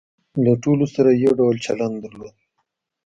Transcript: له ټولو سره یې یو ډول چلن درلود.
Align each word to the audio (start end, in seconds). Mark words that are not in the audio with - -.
له 0.43 0.53
ټولو 0.63 0.85
سره 0.95 1.09
یې 1.13 1.17
یو 1.23 1.31
ډول 1.39 1.55
چلن 1.65 1.91
درلود. 2.03 2.35